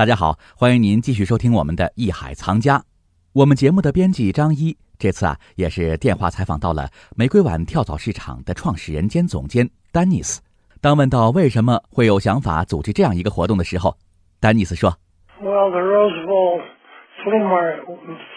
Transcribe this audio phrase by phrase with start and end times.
[0.00, 2.78] 大家好，欢迎您继续收听我们的《艺海藏家》。
[3.34, 10.40] 我们节目的编辑张一这次啊，也是电话采访到了玫瑰碗跳蚤市场的创始人兼总监丹尼斯。
[10.80, 13.94] 当问到为什么会有想法组织这样一个活动的时候，
[14.40, 14.90] 丹尼斯说
[15.38, 16.62] ：“Well, the Roseville
[17.22, 17.84] flea market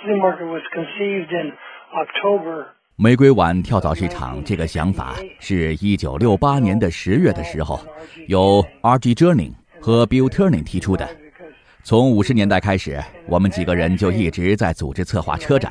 [0.04, 1.54] flea market was conceived in
[1.94, 2.66] October.”
[2.98, 7.80] 玫瑰碗跳蚤市场这个想法是一九六八年的十月的时候，
[8.28, 9.16] 由 R.G.
[9.16, 11.23] Jennings 和 Bill Turning 提出的。
[11.86, 15.70] 从五十年代开始，我们几个人就一直在组织策划车展。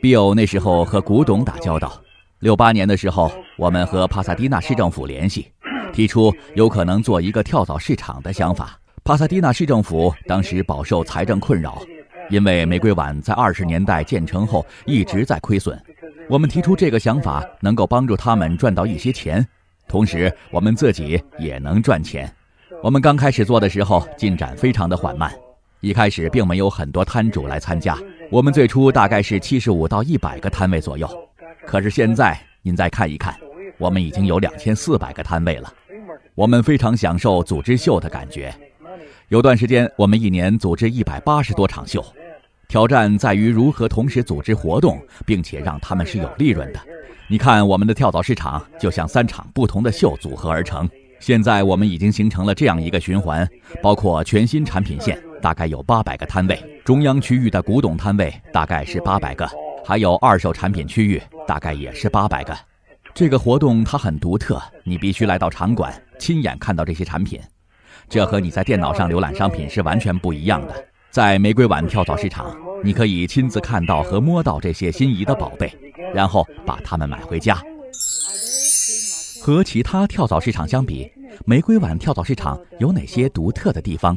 [0.00, 2.00] Bill 那时候和古董打交道。
[2.38, 5.50] 六八年的时候，我们和帕萨迪纳市政府联系，
[5.92, 8.78] 提出有可能做一个跳蚤市场的想法。
[9.02, 11.82] 帕萨迪纳市政府当时饱受财政困扰，
[12.30, 15.76] 因为玫瑰碗在二十年代建成后一直在亏损。
[16.28, 19.44] 我们提出这个想法，能够帮助他们赚到一些钱，
[19.88, 22.32] 同时我们自己也能赚钱。
[22.80, 25.32] 我们刚开始做的时候，进展非常的缓慢。
[25.80, 27.96] 一开始并没有很多摊主来参加，
[28.30, 31.08] 我们最初大概是七十五到一百个摊位左右。
[31.64, 33.36] 可是现在您再看一看，
[33.78, 35.72] 我们已经有两千四百个摊位了。
[36.34, 38.52] 我们非常享受组织秀的感觉。
[39.28, 42.04] 有段时间我们一年组织一百八十多场秀，
[42.66, 46.80] 挑战在于如何同时组织活动，并且让他们是有利润的。
[47.28, 50.88] 你看我们的跳蚤市场就像三场不同的秀组合而成。
[51.20, 53.48] 现在我们已经形成了这样一个循环，
[53.82, 55.20] 包括全新产品线。
[55.40, 59.48] 大概有八百个摊位，中央区域的古董摊位大概是八百个，
[59.84, 62.56] 还有二手产品区域，大概也是八百个。
[63.14, 67.40] 这个活动它很独特，你必须来到场馆，亲眼看到这些产品，
[68.08, 70.84] 这和你在电脑上浏览商品是完全不一样的。
[71.10, 75.72] 在玫瑰碗跳蚤市场，你可以亲自看到和摸到这些心仪的宝贝，
[76.14, 77.60] 然后把它们买回家。
[79.40, 81.10] 和其他跳蚤市场相比，
[81.46, 84.16] 玫瑰碗跳蚤市场有哪些独特的地方？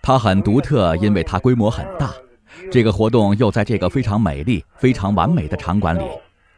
[0.00, 2.14] 它很独特，因为它规模很大。
[2.70, 6.04] 这个活动又在这个非常美丽、非常完美的场馆里。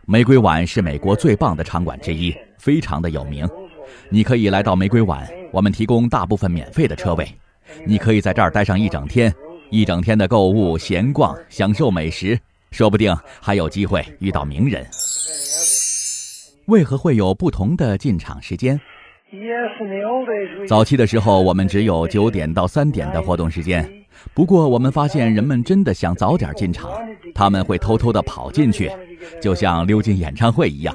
[0.04, 3.48] 玫瑰碗是美国最棒的场馆之一，非常的有名。
[4.10, 7.26] 你可以来到玫瑰碗，我们提供大部分免费的车位。
[7.87, 9.32] 你可以在这儿待上一整天，
[9.70, 12.38] 一整天的购物、闲逛、享受美食，
[12.70, 14.87] 说不定还有机会遇到名人。
[16.66, 18.78] 为何会有不同的进场时间？
[20.68, 23.88] 早期的时候，我们只有九点到三点的活动时间。
[24.34, 26.91] 不过，我们发现人们真的想早点进场，
[27.32, 28.90] 他们会偷偷的跑进去，
[29.40, 30.94] 就像溜进演唱会一样。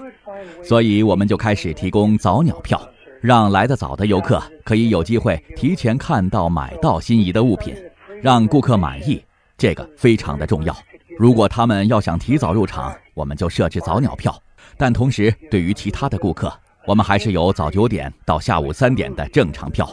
[0.62, 2.82] 所以，我们就开始提供早鸟票，
[3.22, 7.74] 让来得早的游客可以有机会提前看到、买到心仪的物品，
[8.22, 9.24] 让顾客满意。
[9.58, 10.76] 这个非常的重要。
[11.18, 14.38] 如果他们要想提早入场，我们就设置早鸟票。
[14.78, 16.52] 但同时，对于其他的顾客，
[16.86, 19.90] 我们还是有早九点到下午三点的正常票。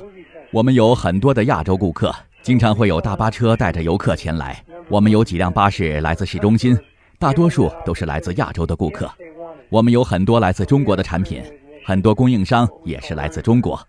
[0.51, 4.63] 我们有很多的亚洲顾客，经常会有大巴车带着游客前来。
[4.89, 6.79] 我们有几辆巴士来自市中心，
[7.19, 9.11] 大多数都是来自亚洲的顾客。
[9.71, 11.43] 我们有很多来自中国的产品，
[11.87, 13.81] 很多供应商也是来自中国。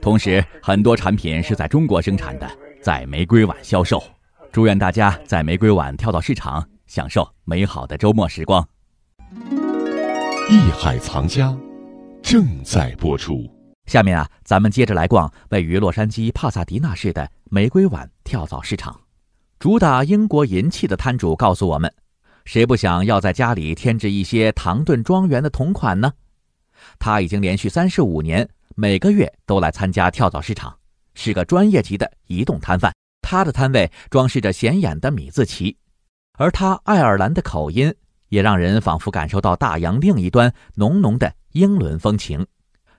[0.00, 2.50] 同时，很多产品是在中国生产的，
[2.80, 4.02] 在玫瑰碗销售。
[4.50, 8.66] 祝愿大家在玫瑰碗跳蚤市场享受美好的周末时光。
[10.48, 11.54] 艺海藏家。
[12.26, 13.48] 正在播出。
[13.86, 19.00] 下面啊，咱们接着来逛位于洛杉矶帕萨迪纳市的玫瑰碗跳蚤市场。
[19.60, 21.94] 主打英国银器的摊主告诉我们
[22.44, 26.12] ：“谁不想要在家里添置一些唐顿庄园的同款呢？”
[26.98, 30.76] 他已经连续三十五年，每个月都来参加跳蚤市场，
[31.14, 32.92] 是个专业级的移动摊贩。
[33.22, 35.76] 他的摊位装饰着显眼的米字旗，
[36.36, 37.94] 而他爱尔兰的口音
[38.30, 41.32] 也让人仿佛感受到大洋另一端浓浓的。
[41.56, 42.44] 英伦风情，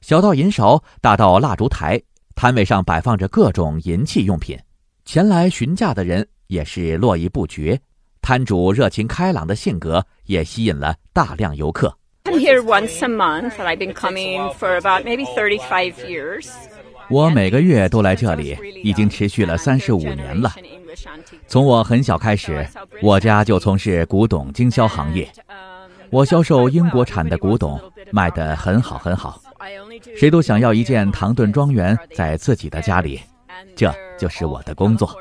[0.01, 2.01] 小到银勺，大到蜡烛台，
[2.34, 4.57] 摊位上摆放着各种银器用品，
[5.06, 7.79] 前来询价的人也是络绎不绝。
[8.19, 11.96] 摊主热情开朗的性格也吸引了大量游客。
[12.23, 16.47] I'm here once a month, and I've been coming for about maybe thirty-five years.
[17.12, 20.52] 我每个月都来这里，已经持续了三十五年了。
[21.47, 22.67] 从我很小开始，
[23.03, 25.32] 我家就从事古董经销行业。
[26.09, 27.80] 我销售英国产的古董，
[28.12, 29.42] 卖得很好很好。
[30.18, 33.20] 谁都想要一件唐顿庄园在自己的家里，
[33.76, 35.16] 这就是我的工作。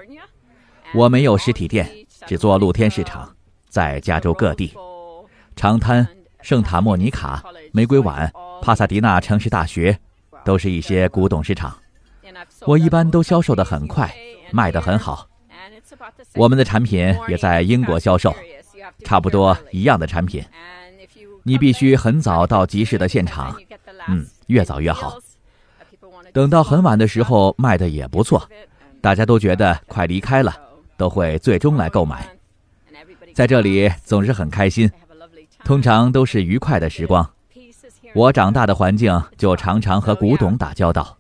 [0.95, 1.91] 我没有实体店，
[2.27, 3.29] 只做露天市场，
[3.69, 4.73] 在加州各地，
[5.57, 6.07] 长滩、
[6.41, 7.43] 圣塔莫尼卡、
[7.73, 8.31] 玫瑰碗、
[8.63, 9.99] 帕萨迪纳城市大学，
[10.45, 11.77] 都是一些古董市场。
[12.67, 14.15] 我一般都销售的很快，
[14.53, 15.27] 卖得很好。
[16.35, 18.35] 我们的产品也在英国销售，
[19.05, 20.45] 差不多一样的产品。
[21.43, 23.57] 你必须很早到集市的现场，
[24.09, 25.17] 嗯，越早越好。
[26.33, 28.49] 等到很晚的时候卖的也不错，
[29.01, 30.55] 大家都觉得快离开了，
[30.97, 32.29] 都会最终来购买。
[33.33, 34.91] 在这里总是很开心，
[35.65, 37.29] 通常都是愉快的时光。
[38.15, 41.17] 我长大的环境就常常和古董打交道，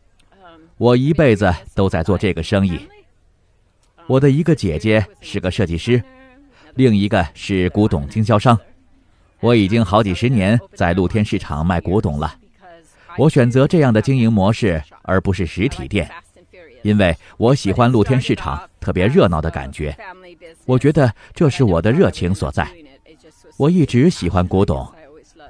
[0.77, 2.81] 我一辈子都在做这个生意。
[4.07, 6.03] 我的一个姐姐是个设计师，
[6.76, 8.58] 另一个是古董经销商。
[9.40, 12.34] 我已经好几十年在露天市场卖古董了。
[13.17, 16.11] 我选择这样的经营模式，而不是实体店，
[16.82, 19.96] 因为我喜欢露天市场特别热闹的感觉。
[20.67, 22.69] 我觉得这是我的热情所在。
[23.56, 24.87] 我一直喜欢古董。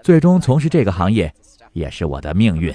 [0.05, 1.33] 最终从事这个行业，
[1.73, 2.73] 也是我的命运。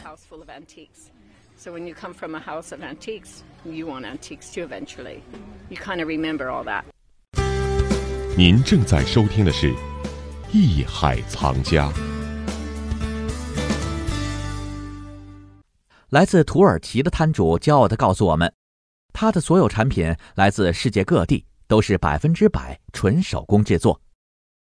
[8.37, 9.73] 您正在收听的是
[10.53, 11.89] 《艺海藏家》。
[16.11, 18.51] 来自土耳其的摊主骄傲地告诉我们，
[19.11, 23.99] 他的所有产品来自世界各地，都是百分之百纯手工制作。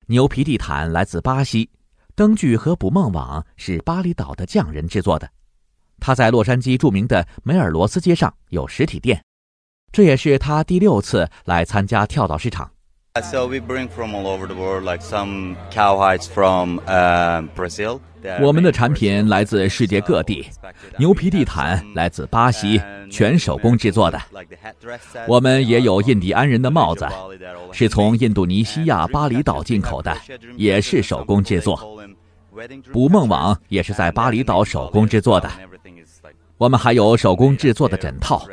[0.06, 1.70] 牛皮地毯来自巴西。
[2.14, 5.31] 灯具和捕梦网是巴厘岛的匠人制作的，
[5.99, 9.23] 他在洛杉矶著名的梅尔罗斯街上有实体店，
[9.93, 12.70] 这也是他第六次来参加跳蚤市场。
[13.23, 16.81] So we bring from all over the world, like some cowhides from
[17.55, 18.01] Brazil.
[18.41, 20.47] 我们的产品来自世界各地，
[20.99, 22.81] 牛皮地毯来自巴西，
[23.11, 24.21] 全手工制作的。
[25.27, 27.07] 我们也有印第安人的帽子，
[27.73, 30.15] 是从印度尼西亚巴厘岛进口的，
[30.57, 31.99] 也是手工制作。
[32.93, 35.51] 捕梦网也是在巴厘岛手工制作的。
[36.59, 38.47] 我们还有手工制作的枕套。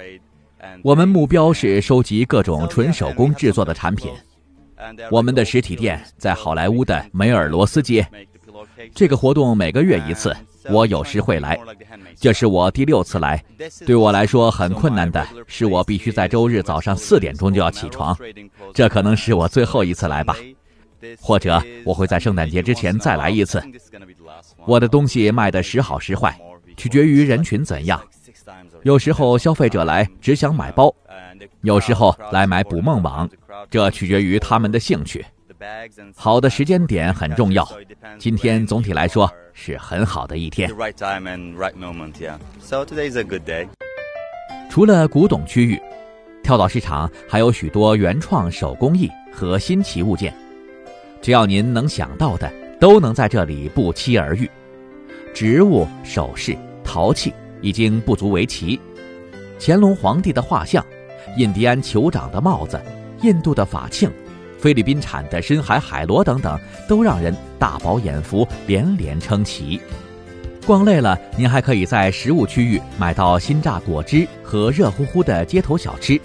[0.83, 4.12] 我们目标是收集各种纯手工制作的产品。
[5.09, 8.07] 我们的实体店在好莱坞的梅尔罗斯街。
[8.93, 10.35] 这个活动每个月一次，
[10.69, 11.59] 我有时会来。
[12.15, 13.43] 这是我第六次来，
[13.85, 18.15] 对我来说很困难的是，我必须在周日早上四点钟就要起床。
[18.73, 20.35] 这可能是我最后一次来吧，
[21.19, 23.61] 或者我会在圣诞节之前再来一次。
[24.65, 26.37] 我的东西卖的时好时坏，
[26.77, 28.01] 取决于人群怎样。
[28.83, 30.93] 有时候消费者来只想买包，
[31.61, 33.29] 有时候来买捕梦网。
[33.69, 35.25] 这取决于他们的兴趣。
[36.15, 37.68] 好的时间点很重要。
[38.19, 40.69] 今天总体来说是很好的一天。
[44.69, 45.81] 除了古董区域，
[46.44, 50.33] 跳蚤市场还有许多原创手工艺和新奇物件。
[51.21, 54.50] 只要您能想到的，都能在这里不期而遇。
[55.33, 58.77] 植物、首饰、陶器已经不足为奇。
[59.60, 60.86] 乾隆皇帝的画像，
[61.38, 62.81] 印第安酋长的帽子。
[63.23, 64.11] 印度的法庆，
[64.59, 69.79] 菲律宾产的深海海螺等等，都让人大饱眼福，连连称奇。
[70.65, 76.19] 逛累了，您还可以在食物区域买到新榨果汁和热乎乎的街头小吃，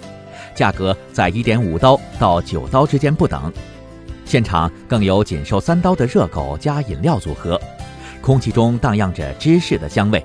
[0.53, 3.51] 价格在一点五刀到九刀之间不等。
[4.25, 7.59] 现场更有仅售三刀的热狗加饮料组合，
[8.21, 10.23] 空气中荡漾着芝士的香味。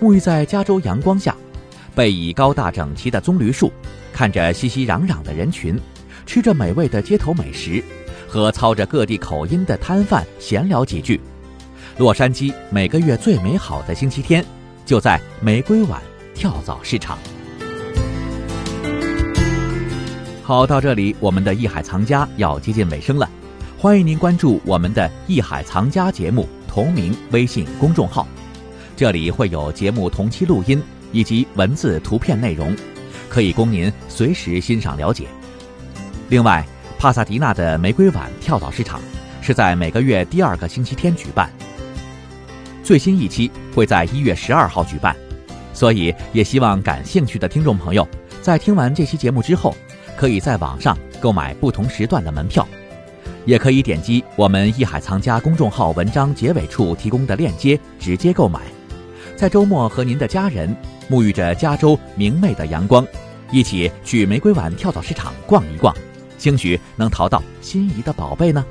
[0.00, 1.36] 沐浴在加州阳光下，
[1.94, 3.72] 背倚高大整齐的棕榈树。
[4.18, 5.80] 看着熙熙攘攘的人群，
[6.26, 7.80] 吃着美味的街头美食，
[8.26, 11.20] 和操着各地口音的摊贩闲聊几句。
[11.98, 14.44] 洛杉矶每个月最美好的星期天，
[14.84, 16.02] 就在玫瑰碗
[16.34, 17.16] 跳蚤市场。
[20.42, 23.30] 好，到这里，我们的艺海藏家要接近尾声了。
[23.78, 28.26] 欢迎您关注我们的艺海藏家节目同名微信公众号，
[28.96, 30.82] 这里会有节目同期录音
[31.12, 32.74] 以及文字、图片内容。
[33.38, 35.28] 可以供您随时欣赏了解。
[36.28, 36.66] 另外，
[36.98, 39.00] 帕萨迪纳的玫瑰碗跳蚤市场
[39.40, 41.48] 是在每个月第二个星期天举办。
[42.82, 45.14] 最新一期会在一月十二号举办，
[45.72, 48.04] 所以也希望感兴趣的听众朋友
[48.42, 49.72] 在听完这期节目之后，
[50.16, 52.66] 可以在网上购买不同时段的门票，
[53.44, 58.62] 也可以点击我们“艺海藏家”公众号文章结尾处提供的链接直接购买。
[59.36, 60.74] 在周末和您的家人。
[61.10, 63.02] 沐浴着加州明媚的阳光，
[63.50, 65.94] 一起去玫瑰碗跳蚤市场逛一逛，
[66.36, 68.64] 兴许能淘到心仪的宝贝呢。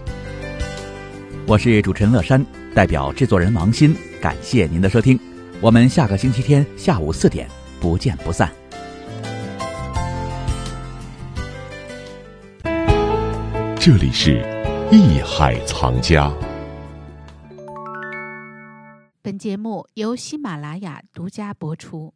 [1.48, 5.20] 我是主持人乐山，代表制作人王鑫，感谢您的收听，
[5.62, 7.48] 我们下个星期天下午四点
[7.80, 8.52] 不见不散。
[13.80, 14.42] 这里是
[14.92, 16.32] 艺海藏家。
[19.22, 22.14] 本节目由喜马拉雅独家播出。